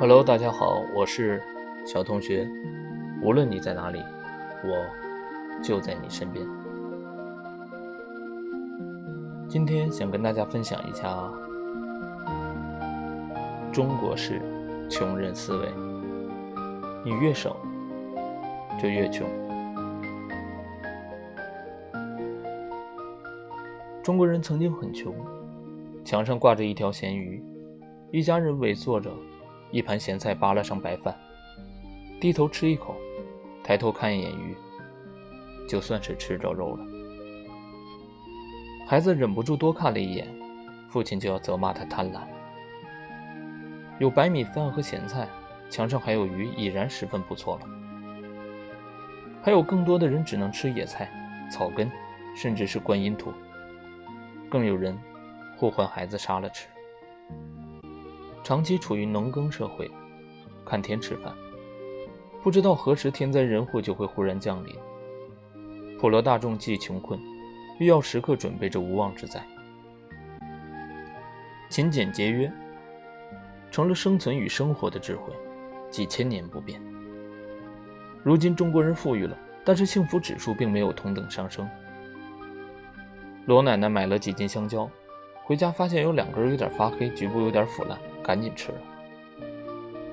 [0.00, 1.42] Hello，大家好，我是
[1.84, 2.48] 小同学。
[3.20, 3.98] 无论你在哪里，
[4.62, 6.46] 我就在你身边。
[9.48, 11.28] 今天想跟大家分享一下
[13.72, 14.40] 中国式
[14.88, 15.68] 穷人思维：
[17.04, 17.52] 你越省，
[18.80, 19.26] 就越穷。
[24.00, 25.12] 中国人曾经很穷，
[26.04, 27.42] 墙上挂着一条咸鱼，
[28.12, 29.10] 一家人围坐着。
[29.70, 31.14] 一盘咸菜扒拉上白饭，
[32.20, 32.96] 低头吃一口，
[33.62, 34.56] 抬头看一眼鱼，
[35.68, 36.84] 就算是吃着肉了。
[38.86, 40.26] 孩子忍不住多看了一眼，
[40.88, 42.20] 父亲就要责骂他贪婪。
[43.98, 45.28] 有白米饭和咸菜，
[45.68, 47.66] 墙上还有鱼，已然十分不错了。
[49.42, 51.10] 还有更多的人只能吃野菜、
[51.50, 51.90] 草根，
[52.34, 53.32] 甚至是观音土。
[54.48, 54.98] 更有人
[55.58, 56.66] 呼唤孩子杀了吃。
[58.48, 59.90] 长期处于农耕社会，
[60.64, 61.34] 看天吃饭，
[62.42, 64.74] 不知道何时天灾人祸就会忽然降临。
[66.00, 67.20] 普罗大众既穷困，
[67.78, 69.46] 又要时刻准备着无妄之灾。
[71.68, 72.50] 勤俭节约
[73.70, 75.30] 成了生存与生活的智慧，
[75.90, 76.80] 几千年不变。
[78.22, 81.68] 如今中国人富裕了，但是幸福指数并没有同等上升。
[83.44, 84.88] 罗奶奶买了几斤香蕉，
[85.44, 87.98] 回家发现有两根有点发黑，局部有点腐烂。
[88.28, 88.78] 赶紧吃了。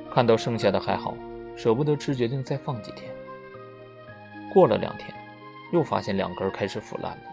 [0.09, 1.13] 看到剩下的还好，
[1.57, 3.13] 舍不得吃，决定再放几天。
[4.53, 5.13] 过了两天，
[5.73, 7.23] 又发现两根开始腐烂了。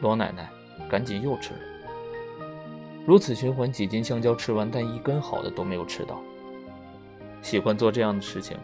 [0.00, 0.50] 罗奶奶
[0.88, 1.60] 赶紧又吃了。
[3.06, 6.20] 如此循环，几斤香蕉吃完，但一根好的都没有吃到。
[7.40, 8.56] 喜欢做这样的事情，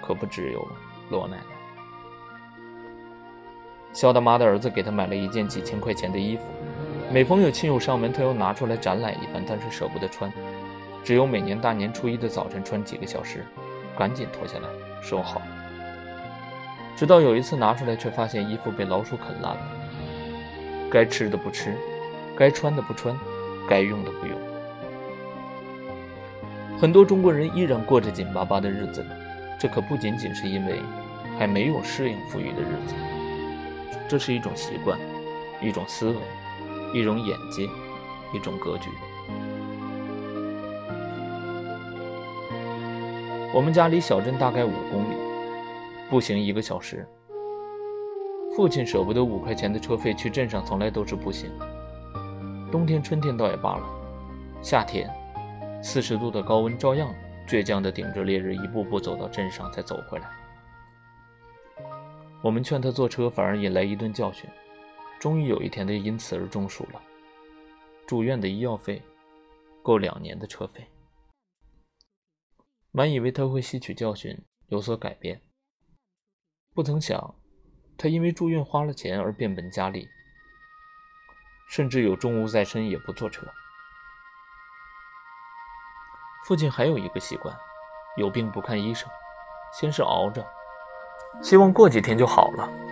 [0.00, 0.64] 可不只有
[1.10, 1.42] 罗奶奶。
[3.92, 6.44] 肖大妈的儿子给她买了一件几千块钱的衣服。
[7.12, 10.32] 每逢有亲友上门，他又拿出来展览一番，但是舍不得穿，
[11.02, 13.44] 只有每年大年初一的早晨穿几个小时，
[13.98, 14.68] 赶紧脱下来
[15.02, 15.42] 收好。
[16.96, 19.60] 直到有一次拿出来，却发现衣服被老鼠啃烂了。
[20.88, 21.74] 该吃的不吃，
[22.36, 23.18] 该穿的不穿，
[23.68, 24.38] 该用的不用。
[26.78, 29.04] 很多中国人依然过着紧巴巴的日子，
[29.58, 30.80] 这可不仅仅是因为
[31.40, 32.94] 还没有适应富裕的日子，
[34.08, 34.96] 这是一种习惯，
[35.60, 36.16] 一种思维。
[36.92, 37.68] 一种眼界，
[38.32, 38.90] 一种格局。
[43.52, 45.14] 我们家离小镇大概五公里，
[46.08, 47.06] 步行一个小时。
[48.56, 51.50] 父亲舍不得五块钱的车费，去镇上从来都是步行。
[52.70, 53.84] 冬天、春天倒也罢了，
[54.60, 55.08] 夏天
[55.82, 57.12] 四十度的高温，照样
[57.48, 60.28] 倔强地顶着烈日，一步步走到镇上，再走回来。
[62.42, 64.48] 我们劝他坐车，反而引来一顿教训。
[65.20, 67.02] 终于有一天，他因此而中暑了。
[68.06, 69.02] 住院的医药费
[69.82, 70.88] 够两年的车费。
[72.90, 74.36] 满以为他会吸取教训，
[74.68, 75.42] 有所改变，
[76.74, 77.34] 不曾想，
[77.98, 80.08] 他因为住院花了钱而变本加厉，
[81.68, 83.46] 甚至有重物在身也不坐车。
[86.46, 87.54] 父亲还有一个习惯，
[88.16, 89.08] 有病不看医生，
[89.78, 90.44] 先是熬着，
[91.42, 92.89] 希望过几天就好了。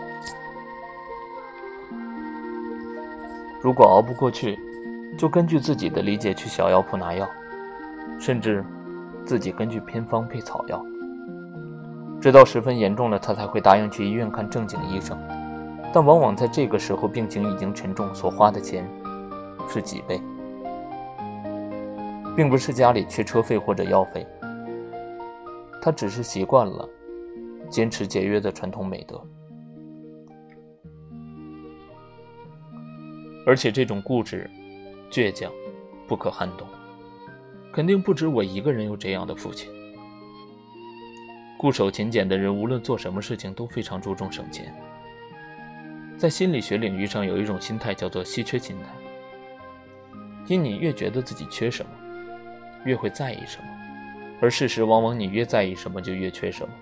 [3.60, 4.58] 如果熬不过去，
[5.16, 7.28] 就根据自己的理解去小药铺拿药，
[8.20, 8.64] 甚至
[9.24, 10.84] 自己根据偏方配草药。
[12.20, 15.18] 直到十分严重了，他才会答应去医院看正经医生。
[15.92, 18.88] 但往往在这个时候，病情已经沉重，所花的钱
[19.68, 20.20] 是几倍，
[22.36, 24.26] 并不是家里缺车费或者药费，
[25.80, 26.88] 他只是习惯了
[27.70, 29.20] 坚持节约的传统美德。
[33.48, 34.48] 而且这种固执、
[35.10, 35.50] 倔强、
[36.06, 36.68] 不可撼动，
[37.72, 39.70] 肯定不止我一个人有这样的父亲。
[41.56, 44.70] 固守勤俭的人，无论做什么事情都非常注重省钱。
[46.18, 48.84] 在心理学领域上，有一种心态叫做稀缺心态，
[50.46, 51.90] 因你越觉得自己缺什么，
[52.84, 53.68] 越会在意什么，
[54.42, 56.74] 而事实往往你越在意什么，就越缺什么。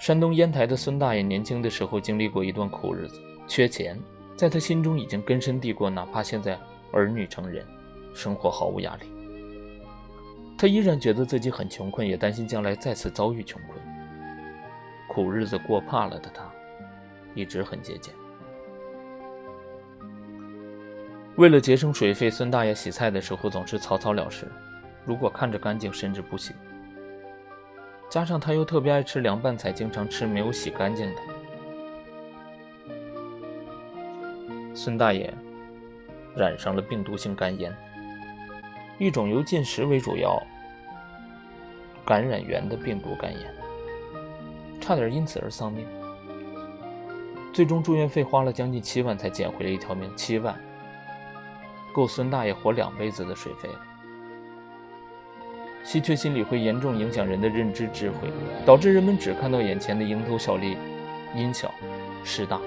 [0.00, 3.96] 山东烟台的孙大爷年轻的时候经历过一段苦日子，缺钱。
[4.36, 6.58] 在他心中已经根深蒂固，哪怕现在
[6.92, 7.64] 儿女成人，
[8.14, 9.06] 生活毫无压力，
[10.58, 13.80] 他依然觉得自己很穷困，也担心将来再次遭遇穷困。
[15.08, 16.50] 苦日子过怕了的他，
[17.34, 18.14] 一直很节俭。
[21.36, 24.50] 为了节省水费，孙大爷洗菜的时候总是草草了事，
[25.04, 26.52] 如果看着干净，甚至不洗。
[28.08, 31.20] 加上他又特别爱吃凉拌菜，经常吃没有洗干净的。
[34.74, 35.32] 孙大爷
[36.34, 37.74] 染上了病毒性肝炎，
[38.98, 40.42] 一种由进食为主要
[42.04, 43.54] 感染源的病毒肝炎，
[44.80, 45.86] 差点因此而丧命。
[47.52, 50.58] 最终住院费花了将近七万才捡回了一条命，七万
[51.92, 53.80] 够孙大爷活两辈子的水费了。
[55.84, 58.30] 稀缺心理会严重影响人的认知智慧，
[58.64, 60.78] 导致人们只看到眼前的蝇头小利、
[61.34, 61.70] 因小
[62.24, 62.58] 失大。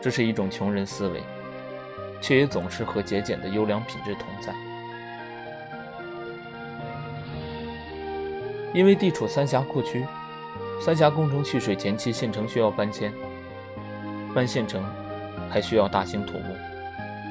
[0.00, 1.22] 这是一种穷人思维，
[2.20, 4.54] 却也总是和节俭的优良品质同在。
[8.72, 10.06] 因为地处三峡库区，
[10.80, 13.12] 三峡工程蓄水前期，县城需要搬迁，
[14.34, 14.82] 搬县城
[15.50, 16.54] 还需要大兴土木，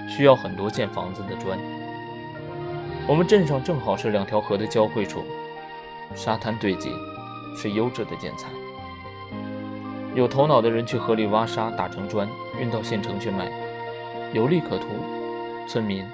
[0.09, 1.57] 需要很多建房子的砖。
[3.07, 5.23] 我们镇上正好是两条河的交汇处，
[6.13, 6.91] 沙滩堆积，
[7.57, 8.49] 是优质的建材。
[10.13, 12.27] 有头脑的人去河里挖沙，打成砖，
[12.59, 13.49] 运到县城去卖，
[14.33, 14.87] 有利可图，
[15.67, 16.05] 村民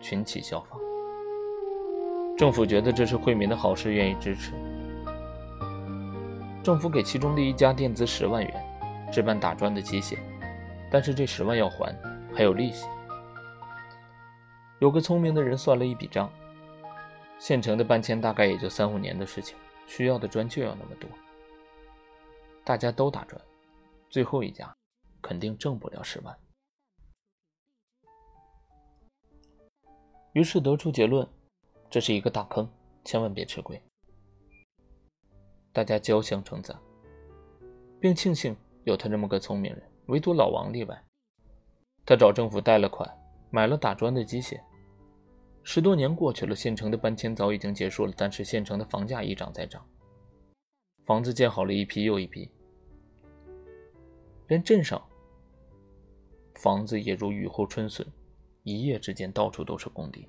[0.00, 0.78] 群起效仿。
[2.36, 4.52] 政府觉得这是惠民的好事，愿意支持。
[6.62, 10.18] 政府给其中的一家垫资十万元，置办打砖的机械，
[10.90, 11.94] 但是这十万要还，
[12.34, 12.86] 还有利息。
[14.78, 16.30] 有个聪明的人算了一笔账。
[17.38, 19.56] 县城的搬迁大概也就三五年的事情，
[19.86, 21.10] 需要的砖就要那么多。
[22.64, 23.40] 大家都打砖，
[24.08, 24.72] 最后一家
[25.22, 26.36] 肯定挣不了十万。
[30.32, 31.26] 于是得出结论，
[31.88, 32.68] 这是一个大坑，
[33.04, 33.80] 千万别吃亏。
[35.72, 36.78] 大家交相称赞，
[38.00, 41.04] 并庆幸有他这么个聪明人，唯独老王例外。
[42.04, 43.08] 他找政府贷了款，
[43.50, 44.60] 买了打砖的机械。
[45.62, 49.86] 十多年过去了，县城的搬迁早已经结束了，但是县城的房价一涨再涨，
[51.04, 52.50] 房子建好了一批又一批，
[54.48, 55.00] 连镇上
[56.62, 58.06] 房子也如雨后春笋，
[58.62, 60.28] 一夜之间到处都是工地。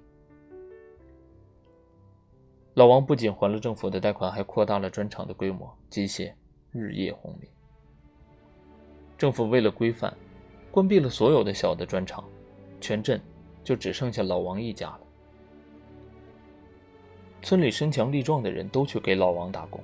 [2.74, 6.33] 老王不仅还了政府的贷款，还扩大了砖厂的规模，机械
[6.71, 7.47] 日夜轰鸣。
[9.15, 10.12] 政府为了规范，
[10.71, 12.27] 关闭了所有的小的砖厂，
[12.81, 13.21] 全镇
[13.63, 15.01] 就只剩下老王一家了。
[17.44, 19.80] 村里身强力壮的人都去给老王打工，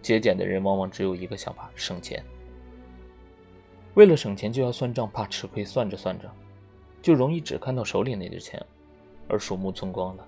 [0.00, 2.24] 节俭的人往往只有一个想法：省钱。
[3.94, 6.30] 为了省钱就要算账，怕吃亏，算着算着，
[7.00, 8.60] 就容易只看到手里那点钱，
[9.28, 10.26] 而鼠目寸光了，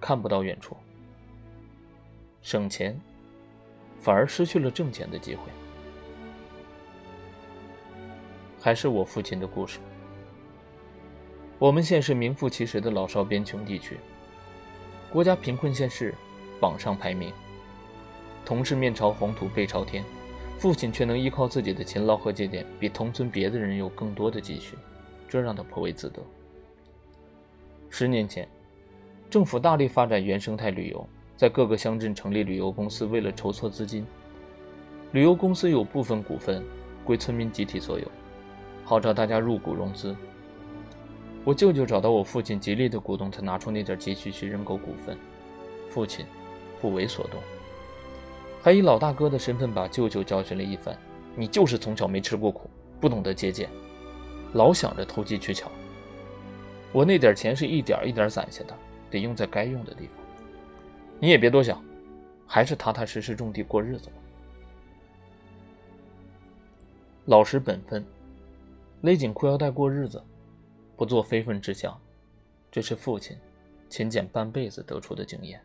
[0.00, 0.76] 看不到远处。
[2.42, 3.00] 省钱，
[4.00, 5.42] 反而失去了挣钱的机会。
[8.60, 9.78] 还是我父亲的故事。
[11.58, 13.98] 我们县是名副其实的老少边穷地区。
[15.12, 16.12] 国家贫困县市
[16.60, 17.32] 榜上排名，
[18.44, 20.04] 同是面朝黄土背朝天，
[20.58, 24.74] 父亲却能依靠自己的勤劳和节俭，比同村别的人有更多的积蓄，
[25.28, 26.20] 这让他颇为自得。
[27.90, 28.48] 十年前，
[29.28, 31.06] 政府大力发展原生态旅游，
[31.36, 34.06] 在各个乡镇成立旅游公司，为了筹措资金，
[35.12, 36.64] 旅游公司有部分股份
[37.04, 38.10] 归村民集体所有，
[38.82, 40.16] 号召大家入股融资。
[41.44, 45.16] 我舅舅找到我父亲，极力的鼓动他拿出那点积蓄去认购股份。
[45.90, 46.26] 父亲
[46.80, 47.40] 不为所动，
[48.66, 50.98] 还以老大哥的身份把舅舅教训了一番
[51.38, 52.68] ：“你就是从小没吃过苦，
[53.00, 53.70] 不懂得节俭，
[54.54, 55.70] 老想着投机取巧。
[56.90, 58.76] 我那点钱是一点一点攒下的，
[59.08, 60.16] 得用在该用的地方。
[61.20, 61.80] 你也别多想，
[62.44, 64.14] 还是踏踏实实种地过日子吧。
[67.26, 68.04] 老实本分，
[69.02, 70.20] 勒紧裤腰带过日子。”
[70.96, 71.96] 不做非分之想，
[72.68, 73.38] 这是父亲
[73.88, 75.60] 勤俭半辈子得出的经验。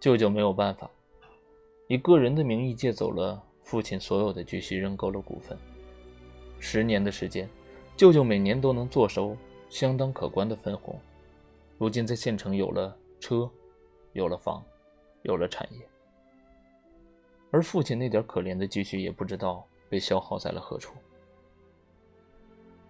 [0.00, 0.90] 舅舅没有办法，
[1.92, 5.58] 以个人的名义借走了父亲所有的积蓄，认购了股份。
[6.58, 7.46] 十年的时间，
[7.98, 9.36] 舅舅每年都能坐收
[9.68, 10.98] 相当可观的分红。
[11.76, 13.46] 如今在县城有了车，
[14.14, 14.64] 有了房，
[15.20, 15.86] 有了产业，
[17.50, 20.94] 而父亲那点可怜的积蓄也不知道被消耗在了何处。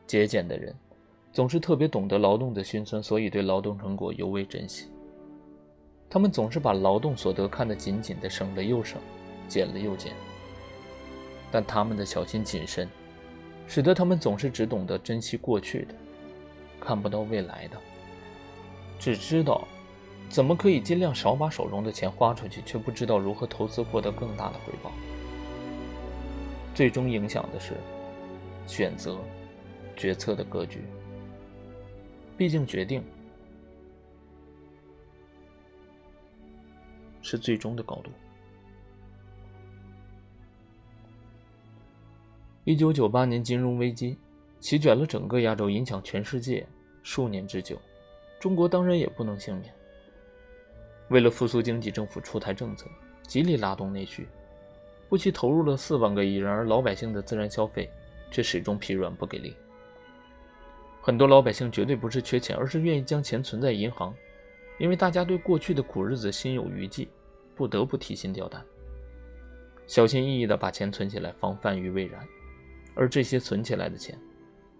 [0.06, 0.72] 节俭的人，
[1.32, 4.92] 总是特别懂得劳动的辛酸，所以对劳动成果尤为珍惜。
[6.12, 9.00] 他们总是把劳动所得看得紧紧的，省了又省，
[9.48, 10.12] 减了又减。
[11.50, 12.86] 但他们的小心谨慎，
[13.66, 15.94] 使得他们总是只懂得珍惜过去的，
[16.78, 17.78] 看不到未来的，
[18.98, 19.66] 只知道
[20.28, 24.92] 怎么可以尽量少把手中的钱花出去，却不知道如何投资获得更大的回报。
[26.74, 27.72] 最终影响的是
[28.66, 29.18] 选择。
[29.96, 30.82] 决策的格局，
[32.36, 33.02] 毕竟决定
[37.22, 38.10] 是最终的高度。
[42.64, 44.16] 一九九八年金融危机
[44.60, 46.66] 席卷了整个亚洲，影响全世界
[47.02, 47.80] 数年之久。
[48.38, 49.72] 中国当然也不能幸免。
[51.08, 52.86] 为了复苏经济，政府出台政策，
[53.22, 54.28] 极力拉动内需，
[55.08, 56.36] 不惜投入了四万个亿。
[56.36, 57.90] 然而，老百姓的自然消费
[58.30, 59.54] 却始终疲软不给力。
[61.00, 64.14] 很多老百姓绝对不是缺钱，而是愿意将钱存在银行，
[64.78, 67.08] 因为大家对过去的苦日子心有余悸，
[67.54, 68.64] 不得不提心吊胆，
[69.86, 72.26] 小心翼翼地把钱存起来，防范于未然。
[72.94, 74.18] 而这些存起来的钱，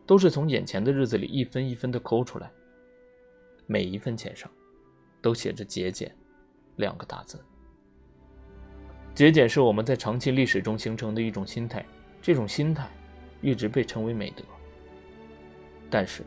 [0.07, 2.51] 都是从眼前的日子里一分一分地抠出来，
[3.67, 4.51] 每一分钱上，
[5.21, 6.15] 都写着“节俭”。
[6.77, 7.39] 两个大字，
[9.15, 11.85] 节俭是我们在长期历史中形成的一种心态，
[12.23, 12.89] 这种心态
[13.43, 14.43] 一直被称为美德。
[15.91, 16.23] 但是，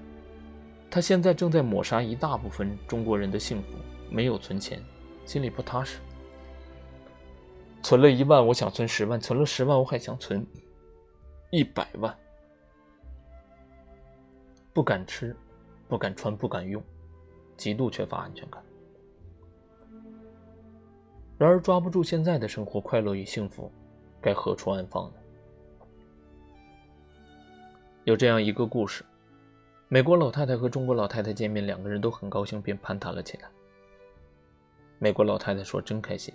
[0.90, 3.70] 他现在正在抹杀一大部分中国人的幸福。
[4.08, 4.82] 没有存钱，
[5.26, 6.00] 心里不踏实。
[7.82, 10.46] 存了一万，我想存十万；存了十万，我还想存
[11.52, 12.16] 一百万。
[14.74, 15.36] 不敢吃，
[15.88, 16.82] 不敢穿，不敢用，
[17.58, 18.64] 极度缺乏安全感。
[21.38, 23.72] 然而，抓不住现在的生活快乐与幸福，
[24.22, 25.18] 该何处安放呢？
[28.04, 29.04] 有这样一个故事：
[29.88, 33.48] 美国老太太和中国老太太见面，两个人都很高兴，便攀谈了起来。
[34.98, 36.34] 美国老太太说：“真开心，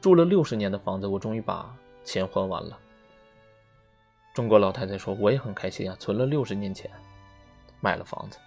[0.00, 1.72] 住了六十年的房子，我终于把
[2.02, 2.76] 钱还完了。”
[4.34, 6.90] 中国老太太说：“我也很开心啊，存了六十年钱，
[7.80, 8.38] 买了房子。”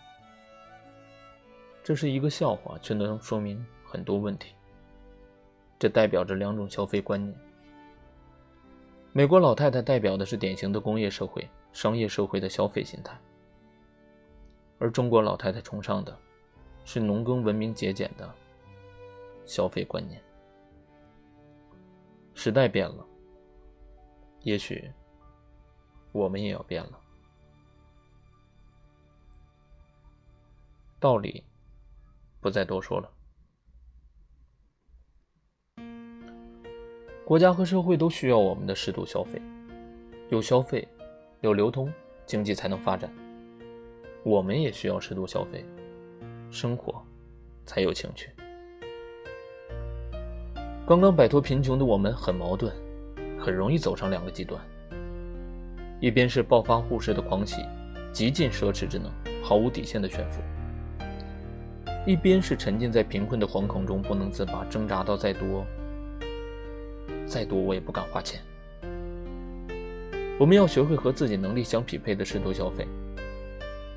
[1.81, 4.53] 这是一个笑话，却能说明很多问题。
[5.79, 7.33] 这代表着两种消费观念。
[9.13, 13.17] 美国老太太代表的是典型的工业社会、商业社会的消费心态，
[14.77, 16.17] 而中国老太太崇尚的
[16.83, 18.33] 是农耕文明、节俭的
[19.45, 20.21] 消费观念。
[22.33, 23.05] 时代变了，
[24.41, 24.91] 也许
[26.11, 26.99] 我们也要变了。
[30.99, 31.43] 道理
[32.41, 33.11] 不再多说了。
[37.25, 39.41] 国家和社会都需要我们的适度消费，
[40.29, 40.87] 有消费，
[41.41, 41.91] 有流通，
[42.25, 43.11] 经济才能发展。
[44.25, 45.63] 我们也需要适度消费，
[46.49, 46.99] 生活
[47.63, 48.31] 才有情趣。
[50.83, 52.73] 刚刚摆脱贫穷的我们很矛盾，
[53.37, 54.59] 很容易走上两个极端：
[55.99, 57.61] 一边是暴发户式的狂喜，
[58.11, 59.11] 极尽奢侈之能，
[59.43, 60.41] 毫无底线的炫富；
[62.07, 65.63] 一边是沉浸在贫困的惶恐中不能自拔，挣扎到再多。
[67.27, 68.41] 再多我也不敢花钱。
[70.39, 72.87] 我们要学会和自己能力相匹配的适度消费。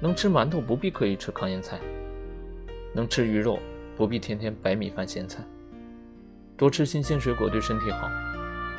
[0.00, 1.80] 能吃馒头不必刻意吃糠咽菜，
[2.94, 3.58] 能吃鱼肉
[3.96, 5.42] 不必天天白米饭咸菜。
[6.56, 8.08] 多吃新鲜水果对身体好，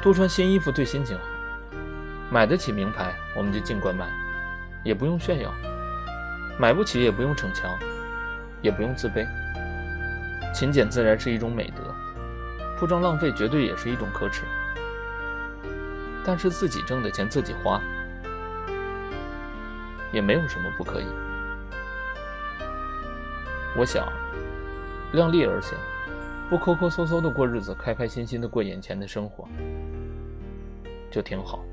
[0.01, 1.23] 多穿新衣服对心情好。
[2.31, 4.09] 买得起名牌我们就尽管买，
[4.83, 5.49] 也不用炫耀；
[6.57, 7.77] 买不起也不用逞强，
[8.61, 9.27] 也不用自卑。
[10.53, 11.83] 勤俭自然是一种美德。
[12.77, 14.43] 铺张浪费绝对也是一种可耻，
[16.23, 17.81] 但是自己挣的钱自己花，
[20.11, 21.05] 也没有什么不可以。
[23.77, 24.11] 我想，
[25.13, 25.77] 量力而行，
[26.49, 29.47] 不抠抠搜搜的过日子，开开心心的过眼前的生活，
[31.11, 31.63] 就挺好。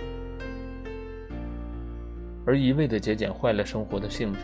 [2.44, 4.40] 而一味的节俭坏了生活的性质，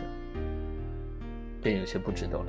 [1.61, 2.45] 便有些不值得了。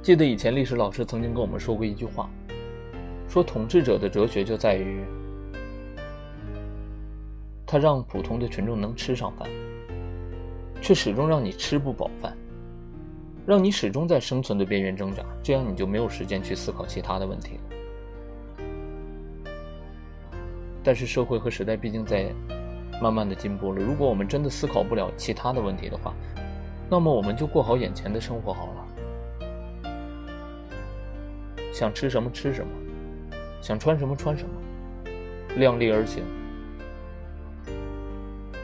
[0.00, 2.30] 记得以前历史老师曾经跟我们说过一句话，
[3.28, 5.04] 说统治者的哲学就在于，
[7.72, 9.48] 他让普通的群众能吃上饭，
[10.82, 12.36] 却始终让你吃不饱饭，
[13.46, 17.62] 让你始终在生存的边缘挣扎，这样你就没有时间去思考其他的问题了。
[20.84, 22.30] 但是社会和时代毕竟在
[23.00, 26.12] 慢慢的进步了，如果我们真的思考不了其他的问题的话，
[26.90, 28.86] 那么我们就过好眼前的生活好了。
[31.72, 32.70] 想吃什么吃什么，
[33.62, 34.50] 想穿什么穿什么，
[35.56, 36.22] 量力而行，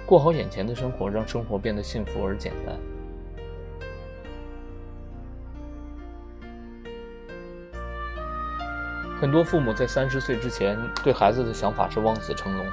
[0.09, 2.75] 过好眼前的生活，让生活变得幸福而简单。
[9.21, 12.67] 很多父母在三十岁之前对孩子的想法是望子成龙，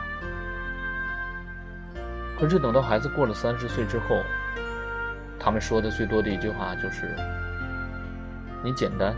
[2.39, 4.15] 可是等到孩子过了三十岁之后，
[5.37, 7.13] 他们说的最多的一句话就是
[8.63, 9.13] ：“你简单。”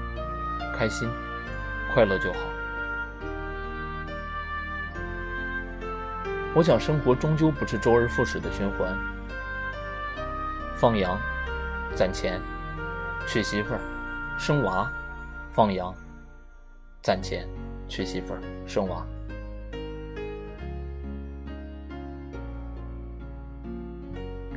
[0.76, 1.08] 开心、
[1.94, 2.40] 快乐就好。
[6.56, 8.98] 我想，生活终究不是周而复始的循环。
[10.76, 11.20] 放羊、
[11.94, 12.42] 攒钱、
[13.28, 13.80] 娶媳妇儿、
[14.40, 14.92] 生娃、
[15.52, 15.94] 放羊、
[17.04, 17.48] 攒钱、
[17.88, 19.06] 娶媳妇儿、生娃。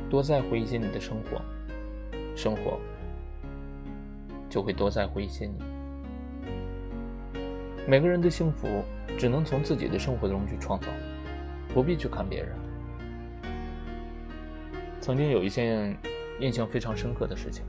[0.09, 1.41] 多在乎一些你的生活，
[2.35, 2.79] 生活
[4.49, 5.53] 就会多在乎一些你。
[7.87, 8.83] 每个人的幸福
[9.17, 10.87] 只能从自己的生活中去创造，
[11.73, 12.49] 不必去看别人。
[14.99, 15.97] 曾经有一件
[16.39, 17.63] 印象非常深刻的事情，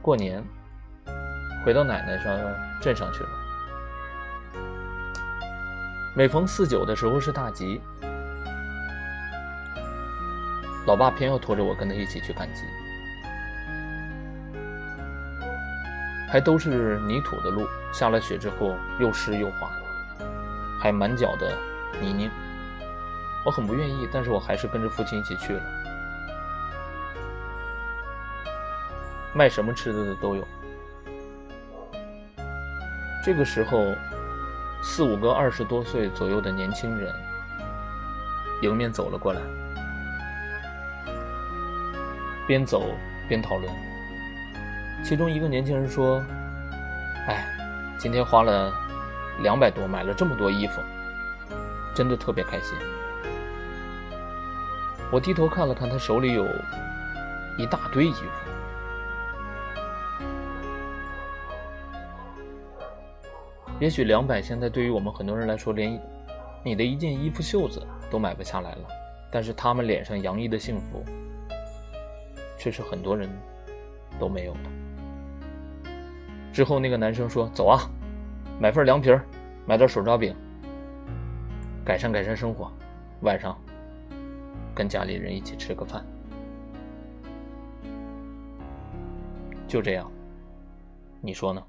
[0.00, 0.42] 过年
[1.64, 2.38] 回到奶奶上
[2.80, 3.28] 镇上去了。
[6.16, 7.80] 每逢四九的时候是大集，
[10.86, 12.62] 老爸偏要拖着我跟他一起去赶集，
[16.28, 19.70] 还都是泥土的路，下了雪之后又湿又滑，
[20.80, 21.56] 还满脚的
[22.00, 22.30] 泥泞。
[23.44, 25.62] 我很不愿意，但是我还是跟着父亲一起去了。
[29.34, 30.46] 卖什么吃的的都有。
[33.24, 33.94] 这个时候。
[34.80, 37.12] 四五个二十多岁左右的年轻人
[38.62, 39.40] 迎面走了过来，
[42.46, 42.94] 边走
[43.28, 43.68] 边讨论。
[45.04, 46.22] 其中一个年轻人说
[47.26, 47.44] ：“哎，
[47.98, 48.72] 今天花了
[49.40, 50.80] 两百多买了这么多衣服，
[51.98, 52.78] 真的特别开心。”
[55.10, 56.46] 我低头看了看，他手里有
[57.58, 58.24] 一大堆衣服。
[63.80, 66.00] 也许两百现在对于我们很多人来说，连
[66.62, 68.88] 你的一件衣服袖子都买不下来了，
[69.32, 71.04] 但是他们脸上洋溢的幸福，
[72.56, 73.28] 却是很多人
[74.20, 74.60] 都没有的。
[76.52, 77.80] 之后那个男生说：“走啊，
[78.60, 79.24] 买份凉皮儿，
[79.64, 80.36] 买点手抓饼，
[81.88, 82.70] 改善改善生活，
[83.22, 83.58] 晚上
[84.74, 86.04] 跟家里人一起吃个饭。”
[89.66, 90.12] 就这样，
[91.22, 91.64] 你说呢？